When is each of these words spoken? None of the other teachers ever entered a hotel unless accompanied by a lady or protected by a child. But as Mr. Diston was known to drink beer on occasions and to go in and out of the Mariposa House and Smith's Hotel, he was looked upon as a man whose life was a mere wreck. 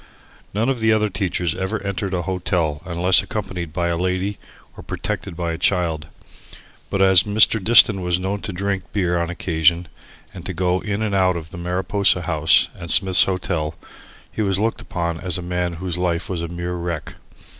None 0.51 0.67
of 0.67 0.79
the 0.79 0.91
other 0.91 1.09
teachers 1.09 1.53
ever 1.53 1.79
entered 1.83 2.15
a 2.15 2.23
hotel 2.23 2.81
unless 2.87 3.21
accompanied 3.21 3.71
by 3.71 3.89
a 3.89 3.95
lady 3.97 4.39
or 4.75 4.81
protected 4.81 5.35
by 5.37 5.51
a 5.53 5.59
child. 5.59 6.07
But 6.89 7.03
as 7.03 7.21
Mr. 7.21 7.63
Diston 7.63 8.01
was 8.01 8.17
known 8.17 8.41
to 8.41 8.51
drink 8.51 8.85
beer 8.93 9.19
on 9.21 9.29
occasions 9.29 9.85
and 10.33 10.43
to 10.47 10.55
go 10.55 10.79
in 10.79 11.03
and 11.03 11.13
out 11.13 11.37
of 11.37 11.51
the 11.51 11.57
Mariposa 11.59 12.23
House 12.23 12.67
and 12.75 12.89
Smith's 12.89 13.25
Hotel, 13.25 13.75
he 14.31 14.41
was 14.41 14.57
looked 14.57 14.81
upon 14.81 15.19
as 15.19 15.37
a 15.37 15.43
man 15.43 15.73
whose 15.73 15.99
life 15.99 16.29
was 16.29 16.41
a 16.41 16.47
mere 16.47 16.73
wreck. 16.73 17.13